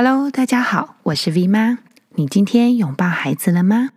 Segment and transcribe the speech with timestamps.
[0.00, 1.78] Hello，大家好，我是 V 妈。
[2.14, 3.88] 你今天拥抱孩子了吗？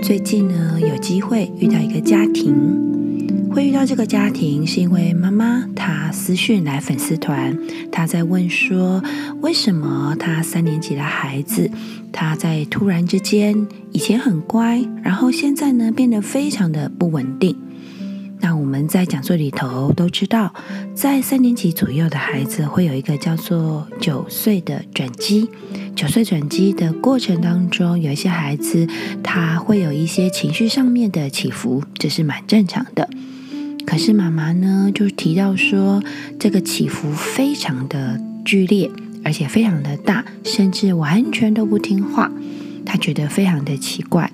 [0.00, 3.50] 最近呢，有机会遇到一个家庭。
[3.52, 7.58] 会遇到这个家庭，是因为妈妈她私讯来粉丝团，
[7.90, 9.02] 她在问说，
[9.40, 11.68] 为什么她三年级的孩子，
[12.12, 17.56] 他在突然之间以前很乖，然后现在呢变得非常的不稳定。
[18.40, 20.52] 那我们在讲座里头都知道，
[20.94, 25.48] 在三年级左右的孩子会有一个叫做九岁的转机。
[25.94, 28.86] 九岁转机的过程当中，有一些孩子
[29.22, 33.08] 他会有一些情绪上面的起伏，这是蛮正常的。
[33.86, 36.02] 可是妈妈呢，就提到说，
[36.38, 38.90] 这个起伏非常的剧烈，
[39.24, 42.30] 而且非常的大，甚至完全都不听话。
[42.86, 44.30] 她觉得非常的奇怪。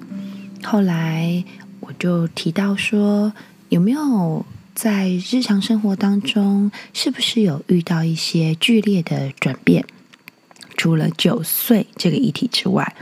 [0.62, 1.42] 后来
[1.80, 3.32] 我就提到说，
[3.76, 4.42] 有没有
[4.74, 9.84] 在日常生活当中，是不是有遇到一些剧烈的转变？
[10.78, 12.94] 除了九岁这个议题之外，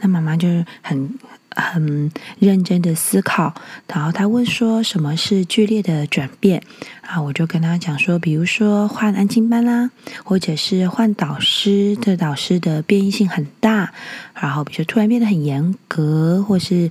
[0.00, 1.14] 那妈妈就是很。
[1.56, 3.54] 很认真的思考，
[3.86, 6.60] 然后他问说：“什么是剧烈的转变？”
[7.00, 9.88] 啊，我就跟他讲说，比如说换安亲班啦，
[10.24, 13.92] 或者是换导师，这导师的变异性很大，
[14.34, 16.90] 然后比如说突然变得很严格，或是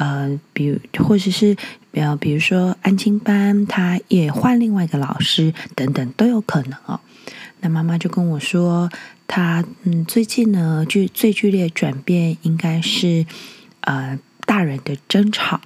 [0.00, 1.54] 呃，比如或者是
[1.92, 6.98] 呃，比如说安亲班他也换另外一个老师，等等都有可能哦。
[7.60, 8.90] 那妈妈就跟我说，
[9.26, 13.26] 他嗯，最近呢，剧最剧烈转变应该是。
[13.82, 15.58] 呃，大人的争吵，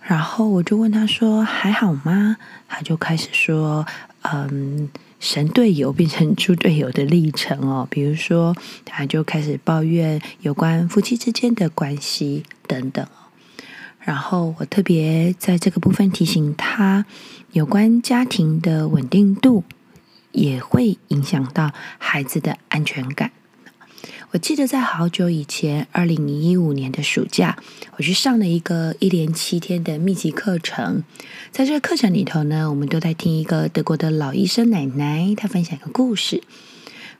[0.00, 2.36] 然后我就问他说：“还好吗？”
[2.70, 3.84] 他就开始说
[4.22, 4.88] ：“嗯，
[5.18, 7.84] 神队友变成猪队友的历程哦。
[7.90, 13.04] 比如说，他就开始抱怨有关夫妻之间的关系等等。
[14.04, 17.06] 然后我特别在这个部分提醒他，
[17.52, 19.64] 有关家庭的稳定度
[20.32, 23.30] 也会影响到孩子的安全感。”
[24.32, 27.58] 我记得在好久以前，二零一五年的暑假，
[27.98, 31.04] 我去上了一个一连七天的密集课程。
[31.50, 36.42] 在这个课程里头呢，我们都在听一个德国的老医生奶奶，她分享一个故事。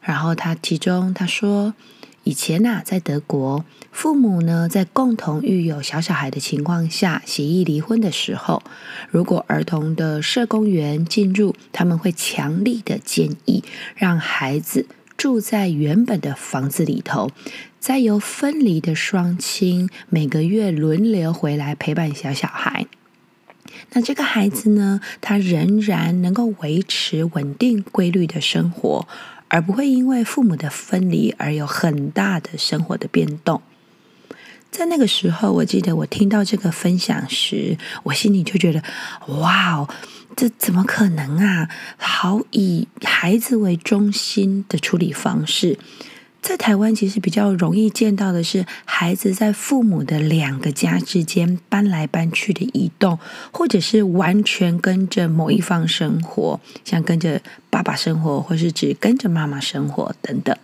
[0.00, 1.74] 然后她其中她说，
[2.24, 8.62] 以前呐、啊，在德国，父母呢在共同育有小小孩的情况下，协议离婚的时候，
[9.10, 14.86] 如果儿童的社工员进入，他们会强力的建议让孩子。
[15.18, 17.30] 住在原本的房子里头，
[17.78, 22.86] 再由分离的双亲每个月轮流回来陪伴小小孩。
[23.92, 29.06] 那这个孩子呢，他仍然能够维持稳定规律的生活，
[29.52, 33.60] 而不会因为父母的分离而有很大的生活的变动。
[34.70, 38.82] 在那个时候，我记得我听到这个分享时，我心里就觉得，
[39.40, 39.88] 哇哦！
[40.34, 41.68] 这怎么可能啊？
[41.98, 45.78] 好，以孩子为中心的处理方式，
[46.42, 53.16] 在台湾其实比较容易见到的是，孩子在父母的两个家之间搬来搬去的移动，
[53.52, 60.54] 或者是完全跟着某一方生活，像跟着爸爸生活，或是只跟着妈妈生活等等。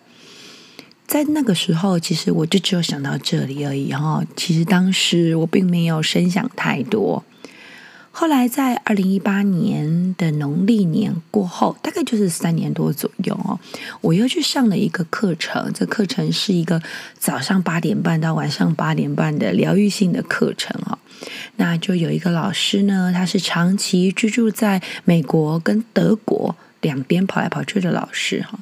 [1.06, 3.93] 在那个时候，其实我就只有想到这里而已。
[3.93, 7.25] 哈，其实当时我并没有深想太多。
[8.20, 13.56] 后来在二零一八年的农历年过后，大概就是三年多左右哦，
[14.00, 15.72] 我又去上了一个课程。
[15.72, 16.82] 这课程是一个
[17.16, 20.98] 早上八点半到晚上八点半的疗愈性的课程哦。
[21.58, 28.59] 那就有一个老师呢，他是长期居住在美国跟德国两边跑来跑去的老师哈。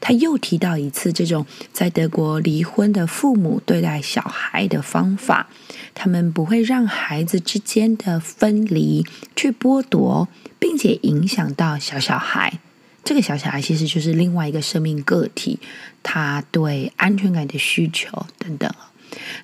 [0.00, 5.48] 他又提到一次这种在德国离婚的父母对待小孩的方法。
[5.94, 9.04] 他们不会让孩子之间的分离
[9.34, 12.60] 去剥夺，并且影响到小小孩。
[13.02, 15.58] 这个小小孩其实就是另外一个生命个体，
[16.02, 18.72] 他对安全感的需求等等。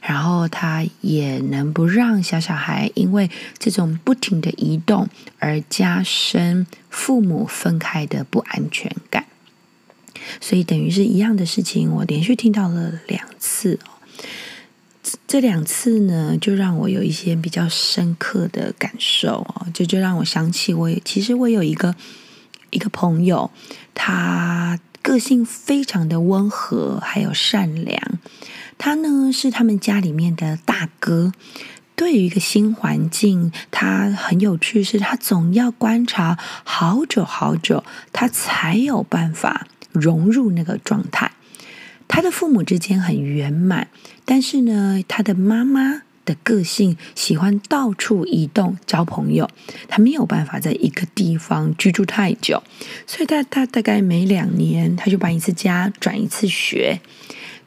[0.00, 9.27] 然后他也能不让小小孩因为这种不停的移动而加深父母分开的不安全感。
[10.41, 13.91] 所以等于是一样的事情，我连续听到了两次哦。
[15.28, 21.95] 这两次呢，就让我有一些比较深刻的感受哦，就就让我想起我其实我有一个
[22.71, 23.51] 一个朋友，
[23.95, 28.19] 他个性非常的温和，还有善良。
[28.78, 31.33] 他呢是他们家里面的大哥，
[31.95, 37.83] 对于一个新环境，他很有趣，是他总要观察好久好久，
[38.13, 41.33] 他才有办法融入那个状态。
[42.07, 43.89] 他的父母之间很圆满，
[44.25, 49.51] 但是呢，他的妈妈的个性喜欢到处移动交朋友，
[49.89, 52.63] 他没有办法在一个地方居住太久，
[53.07, 57.01] 所以他他大概每两年他就搬一次家，转一次学。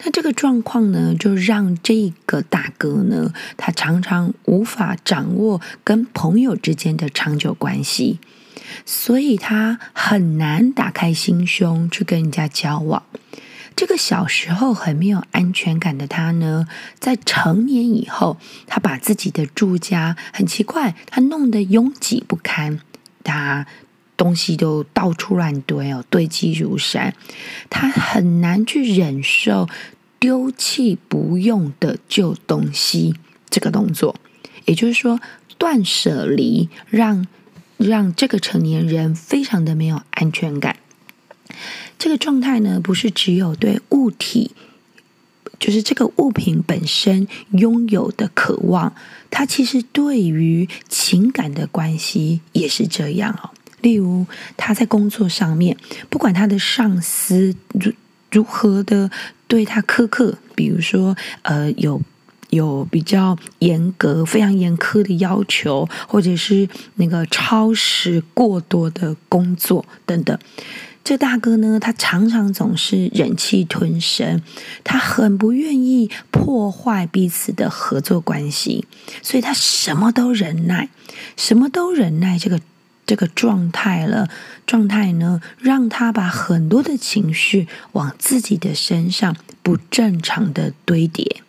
[0.03, 8.19] 那这个状况呢，就让这个大哥呢，他常常无法掌握跟朋友之间的长久关系，
[8.85, 13.03] 所以他很难打开心胸去跟人家交往。
[13.75, 16.67] 这个小时候很没有安全感的他呢，
[16.99, 18.37] 在成年以后，
[18.67, 22.79] 他把自己的住家很奇怪，他弄得拥挤不堪，
[23.23, 23.67] 他
[24.19, 27.15] 东西都到处乱堆哦，堆积如山，
[27.71, 29.67] 他很难去忍受。
[30.21, 33.15] 丢弃不用的旧东西，
[33.49, 34.17] 这个动作，
[34.65, 35.17] 也就是说，
[35.57, 37.25] 断舍离让
[37.77, 40.75] 让这个成年人非常的没有安全感。
[41.97, 44.51] 这个状态呢，不是只有对物体，
[45.57, 48.93] 就是这个物品本身拥有的渴望，
[49.31, 53.51] 它其实对于情感的关系也是这样哦。
[53.81, 54.25] 例如，
[54.57, 55.77] 他在工作上面，
[56.09, 57.91] 不管他的上司如
[58.31, 59.09] 如何的。
[59.49, 61.99] 对他苛刻，比如说，呃，有
[62.51, 70.37] 有比较严格、非常严苛的要求，或者是那个超时过多的工作等等。
[71.03, 74.39] 这大哥呢，他常常总是忍气吞声，
[74.83, 78.85] 他很不愿意破坏彼此的合作关系，
[79.23, 80.89] 所以他什么都忍耐，
[81.35, 82.37] 什么都忍耐。
[82.37, 82.59] 这个。
[83.09, 84.29] 这个状态了，
[84.67, 91.41] 状态呢，让他把很多的情绪往自己的身上不正常的堆叠。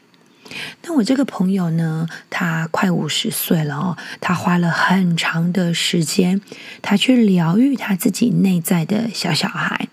[0.85, 6.41] 那我这个朋友呢，他快五十岁了哦，他花了很长的时间，
[6.81, 9.89] 他去疗愈他自己内在的小小孩，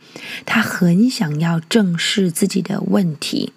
[0.45, 3.51] 他很想要正视自己的问题。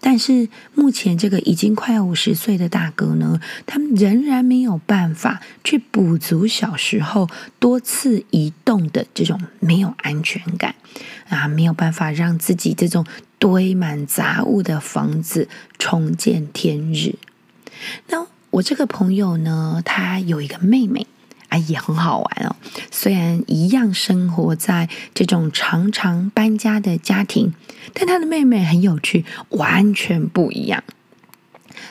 [0.00, 7.28] 但是目前这个已经快要五十岁的大哥呢，他们仍然没有办法去补足小时候
[7.58, 10.74] 多次移动的这种没有安全感
[11.28, 13.04] 啊，没有办法让自己这种
[13.38, 15.48] 堆满杂物的房子
[15.78, 17.16] 重见天日。
[18.08, 21.06] 那我这个朋友呢，他有一个妹妹。
[21.48, 22.56] 啊，也很好玩哦。
[22.90, 27.54] 虽然一样生活在这种常常搬家的家庭，
[27.94, 30.84] 但他的妹妹很有趣，完全不一样。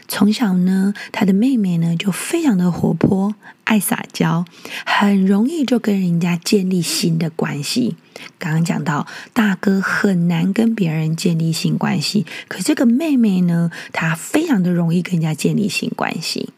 [0.07, 4.45] 从小呢，他的妹妹呢就非常的活泼，爱撒娇，
[4.85, 7.95] 很容易就跟人家建立新的关系。
[8.37, 16.49] 刚刚讲到，大哥很难跟别人建立新关系，可这个妹妹呢，她非常的容易跟人家建立新关系，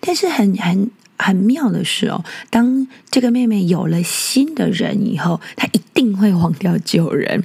[0.00, 0.90] 但是很很。
[1.18, 7.44] 很妙的是哦，当这个妹妹有了新的人以后，她一定会忘掉旧人。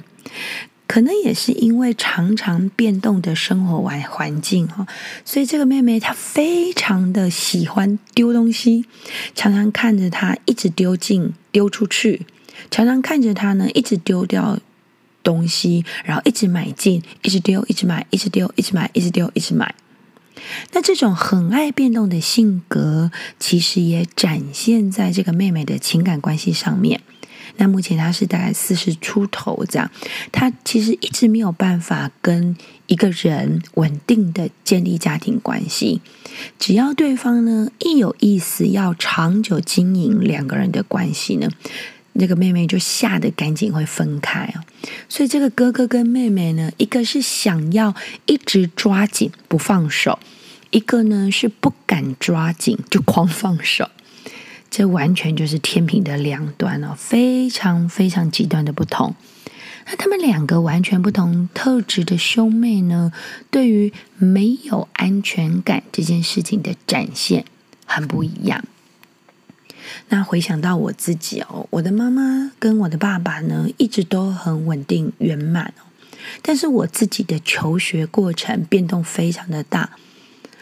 [0.86, 4.84] 可能也是因为常常变动的生活环环境哈，
[5.24, 8.84] 所以这个妹妹她非常的喜欢丢东西，
[9.32, 12.26] 常常看着她一直丢进丢出去，
[12.72, 14.58] 常常看着她呢一直丢掉
[15.22, 19.72] 东西，然后一直买进，一直丢，一直买，一直丢，一直买，一直丢，一直买。
[20.72, 27.00] 那这种很爱变动的性格，其实也展现在这个妹妹的情感关系上面。
[27.56, 29.90] 那目前她是大概四十出头这样，
[30.32, 32.56] 她其实一直没有办法跟
[32.86, 36.00] 一个人稳定的建立家庭关系。
[36.58, 41.48] 只要对方呢一有意思要长久经营两个人的关系呢，
[42.20, 44.62] 那个妹妹就吓得赶紧会分开哦。
[45.08, 47.96] 所以这个哥哥跟妹妹呢，一个是想要
[48.26, 50.20] 一直抓紧不放手。
[50.70, 53.90] 一个呢是不敢抓紧就狂放手，
[54.70, 59.16] 这完全就是天平的两端哦，非常非常极端的不同。
[59.86, 63.12] 那他们两个完全不同特质的兄妹呢，
[63.50, 67.44] 对于没有安全感这件事情的展现
[67.84, 68.64] 很不一样。
[70.08, 75.82] 那回想到我自己哦，我的妈妈跟我的爸爸呢，一直都很稳定圆满哦，
[76.42, 79.90] 但是我自己的求学过程变动非常的大。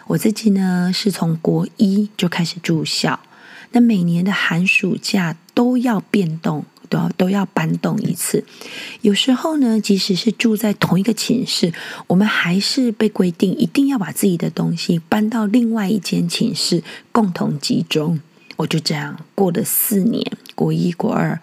[0.09, 3.21] 我自己呢，是从国一就开始住校，
[3.73, 8.45] 那每年的寒暑假都要变动，都要都要搬动一次。
[9.03, 11.75] 有时候呢，即使是住在同一个寝室，
[12.07, 16.83] 我们还是被规定一定要把自己的东西搬到另外一间寝室
[17.13, 18.19] 共同集中。
[18.59, 21.41] 我就这样过了四年，国一、国二。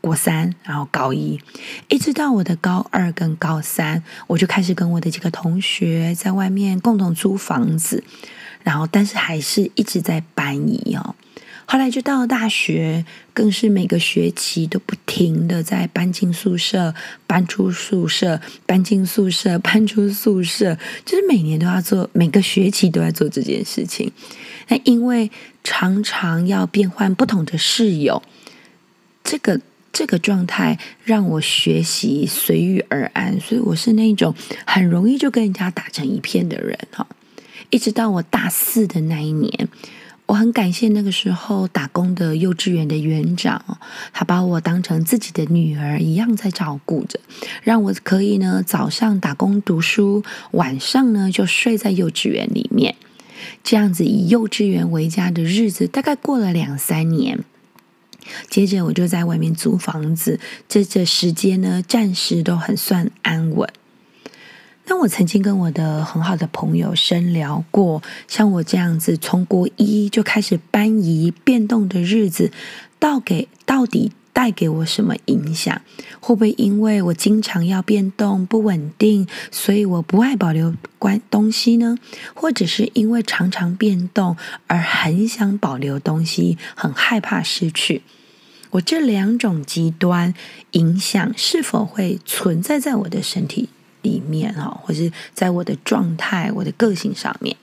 [0.00, 1.40] 国三，然后高一，
[1.88, 8.04] 一直到我的高二跟高三，我就开始跟我的几个同学在外面共同租房子，
[8.62, 11.14] 然后但是还是一直在搬移哦。
[11.64, 16.94] 后来就到了大学，更是每个学期都不停的在搬进宿舍、
[17.26, 24.12] 搬出宿舍、搬进宿舍、搬出宿舍，就是每年都要做，每个学期都在做这件事情。
[24.68, 25.30] 那因为
[25.64, 28.22] 常常要变换不同的室友，
[29.24, 29.60] 这个
[29.92, 37.06] 这个状态让我学习随遇而安，所以我是那种很容易就跟人家打成一片的人哈。
[37.70, 39.68] 一直到我大四的那一年。
[40.26, 43.62] 我很感谢那个时候打工的幼稚园的园长，
[44.10, 47.20] 他把我当成自己的女儿一样在照顾着，
[47.62, 52.94] 让我可以呢早上打工读书，晚上呢就睡在幼稚园里面，
[53.62, 57.44] 这样子以幼稚园为家的日子，大概过了两三年。
[58.48, 63.68] 接着我就在外面租房子，这这时间呢暂时都很算安稳。
[64.86, 72.50] 那我曾经跟我的很好的朋友深聊过，像我这样子从国一就开始搬移变动的日子，
[72.98, 75.80] 到给到底带给我什么影响？
[76.20, 81.96] 会不会因为我经常要变动不稳定，所以我不爱保留关东西呢？
[82.34, 84.36] 或者是因为常常变动
[84.66, 88.02] 而很想保留东西，很害怕失去？
[88.70, 90.34] 我这两种极端
[90.72, 93.68] 影响是否会存在在我的身体
[94.02, 97.56] 里面哈，或是在我的状态、我的个性上面，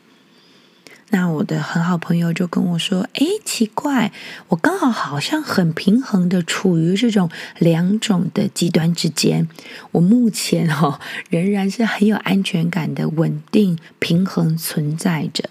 [1.14, 4.12] 那我的很好朋友就跟我说：“哎，奇怪，
[4.48, 9.48] 我刚好好像很平衡的处于这种两种的极端之间。
[9.92, 11.00] 我目前哈
[11.30, 15.50] 仍然是很有安全感的稳定平衡存在着。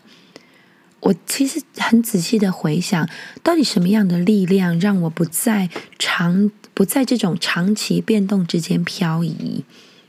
[1.00, 3.09] 我其实很仔细的回想，
[3.43, 9.64] 到底什么样的力量让我不在长不在这种长期变动之间漂移？”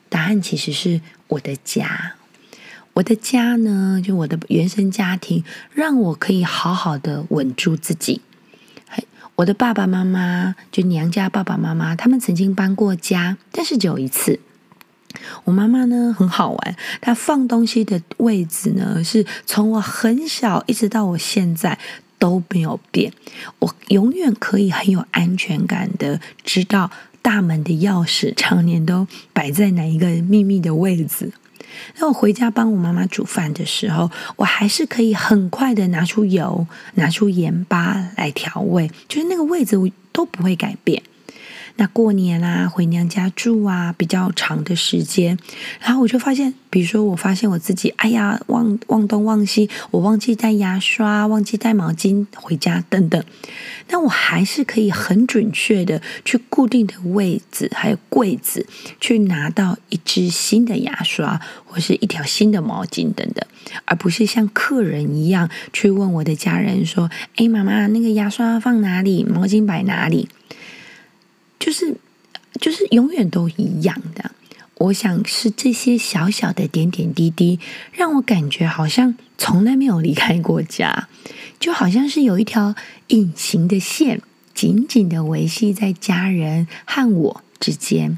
[0.08, 2.16] 答案其实是我的家，
[2.94, 5.44] 我的家呢，就我的原生家庭，
[5.74, 8.22] 让我可以好好的稳住自己。
[9.36, 14.40] 我的爸爸妈妈，就娘家爸爸妈妈，他们曾经搬过家，但是只有一次。
[15.46, 21.80] 我妈妈呢，很好玩，她放东西的位置呢，是从我很小一直到我现在
[22.20, 23.12] 都没有变，
[23.60, 26.92] 我永远可以很有安全感的知道。
[27.24, 31.32] 大门的钥匙常年都摆在哪一个秘密的位置？
[31.98, 41.02] 那我回家帮我妈妈煮饭的时候，我还是可以很快的拿出油、拿出盐巴来调味，就是那个位置我都不会改变。
[41.78, 45.38] 那过年啊，回娘家住啊，比较长的时间，
[45.80, 53.24] 然后我就发现，比如说，我发现我自己，哎呀，忘忘东忘西，我忘记带牙刷，忘记带毛巾回家等等，
[53.88, 58.68] 但我还是可以很准确的去固定的位置，还有柜子，
[59.00, 63.46] 去拿到一支新的牙刷或是一条新的毛巾等等，
[63.86, 69.24] 而不是像客人一样去问我的家人说：“哎，妈妈，那个牙刷放哪里？
[69.24, 70.30] 毛巾摆哪里？”
[71.62, 71.96] 就是，
[72.60, 74.32] 就是永远都一样的。
[74.80, 77.60] 我想是这些小小的点点滴滴，
[77.92, 81.08] 让我感觉好像从来没有离开过家，
[81.60, 82.74] 就好像是有一条
[83.10, 84.24] 隐形的线，
[84.56, 88.18] 紧紧的维系在家人和我之间。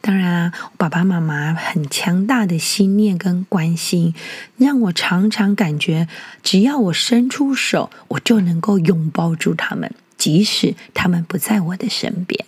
[0.00, 4.12] 当然啊，爸爸妈妈很强大的心念跟关心，
[4.56, 6.08] 让我常常感觉，
[6.42, 9.94] 只要我伸出手，我就能够拥抱住他们。
[10.16, 12.44] 即使他们不在我的身边，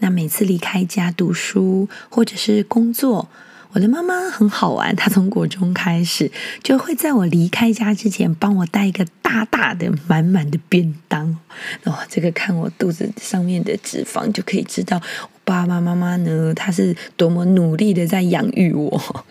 [0.00, 3.28] 那每次离开家读书或者是工作，
[3.72, 4.94] 我的妈妈很好玩。
[4.94, 6.30] 她从国中开始，
[6.62, 11.38] 就会在我离开家之前，帮我带一个大大的、满满的便当。
[11.84, 19.24] 哦，这个看我肚子上面的脂肪，就可以知道我爸爸妈妈呢，他是多么努力的在养育我。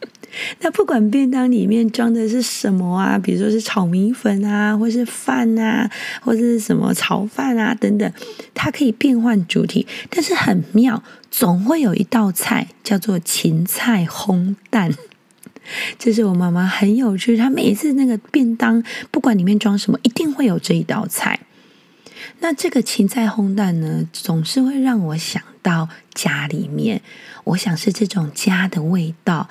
[0.62, 5.90] 那不管便当里面装的是什么啊，比如说是炒米粉啊，或是饭啊，
[6.22, 8.12] 或者是什么炒饭啊等等，
[8.54, 14.94] 它可以变换主题，但是很妙，总会有一道菜叫做芹菜烘蛋。
[16.00, 21.40] 这是我妈妈很有趣，她每一次那个便当，不管里面装什么，一定会有这一道菜。
[22.40, 27.02] 那这个芹菜烘蛋呢，总是会让我想到家里面，
[27.44, 29.50] 我想是这种家的味道。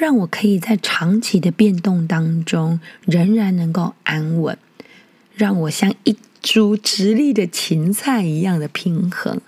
[0.00, 4.56] 让我可以在长期的变动当中，仍然能够安稳，
[5.34, 9.42] 让我像一株直立的芹菜一样的平衡。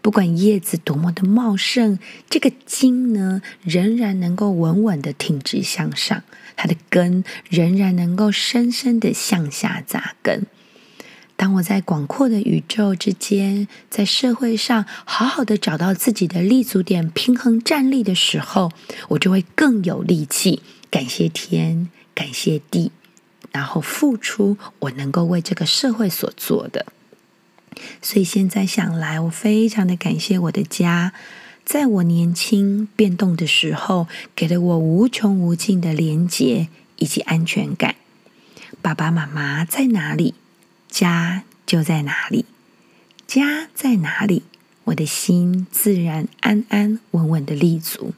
[0.00, 1.98] 不管叶子多么的茂盛，
[2.30, 6.22] 这个茎呢，仍然能够稳稳的挺直向上，
[6.56, 10.46] 它的根仍然能够深深的向下扎根。
[11.38, 18.72] 当我在广阔的宇宙之间，在社会上好好的找到自己的立足点、平衡站立的时候，
[19.10, 20.64] 我就会更有力气。
[20.90, 22.90] 感谢天，感谢地，
[23.52, 26.86] 然后付出我能够为这个社会所做的。
[28.02, 31.12] 所以现在想来，我非常的感谢我的家，
[31.64, 36.66] 在我年轻变动的时候，给了我无穷无尽的连结
[36.96, 37.94] 以及安全感。
[38.82, 40.34] 爸爸妈妈在哪里，
[40.88, 42.44] 家就在哪里；
[43.26, 44.42] 家在哪里，
[44.84, 48.14] 我的心自然安安稳稳的立足。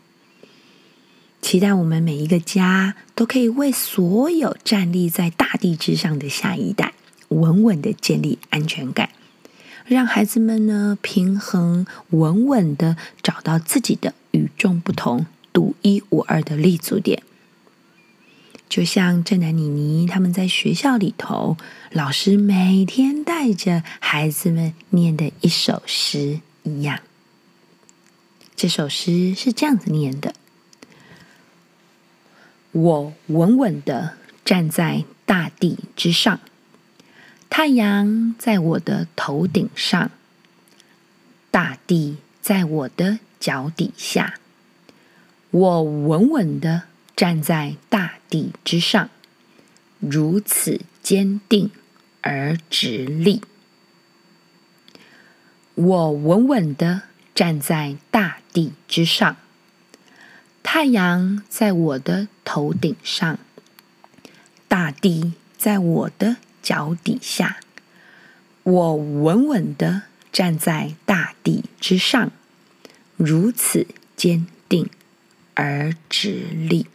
[1.43, 6.93] 期待我们每一个家都可以为所有站立在大地之上的下一代，
[7.29, 9.11] 稳稳的建立安全感，
[9.87, 17.23] 让孩子们呢平衡稳稳的找到自己的与众不同、独一无二的立足点。
[18.71, 21.57] 就像正南妮妮他们在学校里头，
[21.91, 27.01] 老师每天带着孩子们念的一首诗一样。
[28.55, 30.35] 这首诗是这样子念的。
[32.71, 36.39] 我稳稳的站在大地之上，
[37.49, 40.13] 太阳在我的头顶上，
[41.51, 44.39] 大地在我的脚底下。
[45.51, 46.83] 我稳稳的
[47.21, 49.11] 站在大地之上，
[49.99, 51.71] 如此坚定
[52.23, 53.43] 而直立。
[55.75, 57.03] 我稳稳地
[57.35, 59.37] 站在大地之上。
[60.63, 63.39] 太阳在我的头顶上，
[64.67, 67.61] 大地在我的脚底下。
[68.63, 72.33] 我稳稳地站在大地之上，
[73.19, 73.87] 如此
[74.17, 74.89] 坚定
[75.53, 76.87] 而直立。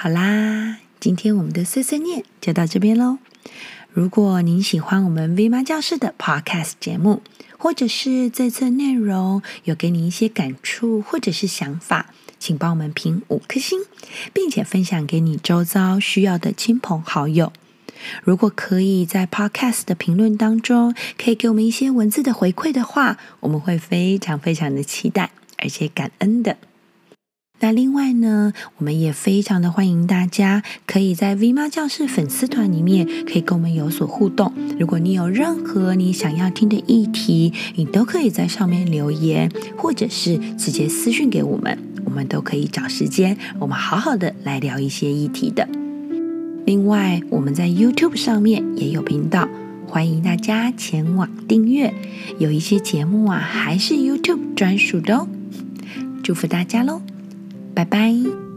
[0.00, 3.18] 好啦，今天我们的碎碎念就到这边喽。
[3.90, 7.20] 如果您喜欢我们 V 妈教室的 Podcast 节目，
[7.58, 13.80] 或者是这次内容有给你一些感触或者是想法，请帮我们评五颗星，
[14.32, 17.52] 并且分享给你周遭需要的亲朋好友。
[18.22, 26.56] 如果可以在 Podcast 的评论当中，可以给我们一些文字的回馈的话，我们会非常非常的期待，而且感恩的。
[27.60, 34.52] 那另外呢，我们也非常的欢迎大家可以在 V 妈教室粉丝团里面可以跟我们有所互动。
[34.78, 45.68] 如果你有任何你想要听的议题，你都可以在上面留言，或者是直接私讯给我们，我们都可以找时间，我们好好的来聊一些议题的。
[46.64, 49.48] 另外，我们在 YouTube 上面也有频道，
[49.86, 51.92] 欢迎大家前往订阅。
[52.38, 55.26] 有一些节目啊，还是 YouTube 专属的哦。
[56.22, 57.02] 祝福大家喽！
[57.78, 58.47] 拜拜。